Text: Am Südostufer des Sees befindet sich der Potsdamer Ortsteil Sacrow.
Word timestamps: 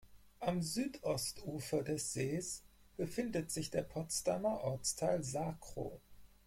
Am 0.39 0.63
Südostufer 0.63 1.83
des 1.83 2.11
Sees 2.13 2.63
befindet 2.97 3.51
sich 3.51 3.69
der 3.69 3.83
Potsdamer 3.83 4.61
Ortsteil 4.61 5.23
Sacrow. 5.23 6.01